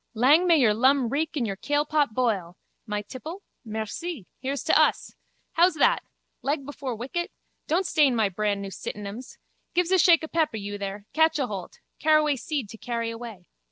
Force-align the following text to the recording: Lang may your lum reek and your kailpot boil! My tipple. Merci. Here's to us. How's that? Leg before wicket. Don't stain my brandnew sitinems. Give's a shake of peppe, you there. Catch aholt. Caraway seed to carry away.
Lang 0.15 0.47
may 0.47 0.57
your 0.57 0.73
lum 0.73 1.09
reek 1.09 1.35
and 1.35 1.45
your 1.45 1.55
kailpot 1.55 2.15
boil! 2.15 2.57
My 2.87 3.03
tipple. 3.03 3.43
Merci. 3.63 4.25
Here's 4.39 4.63
to 4.63 4.75
us. 4.75 5.13
How's 5.51 5.75
that? 5.75 6.01
Leg 6.41 6.65
before 6.65 6.95
wicket. 6.95 7.31
Don't 7.67 7.85
stain 7.85 8.15
my 8.15 8.27
brandnew 8.27 8.71
sitinems. 8.71 9.37
Give's 9.75 9.91
a 9.91 9.99
shake 9.99 10.23
of 10.23 10.31
peppe, 10.31 10.59
you 10.59 10.79
there. 10.79 11.05
Catch 11.13 11.37
aholt. 11.37 11.81
Caraway 11.99 12.35
seed 12.35 12.67
to 12.69 12.79
carry 12.79 13.11
away. 13.11 13.45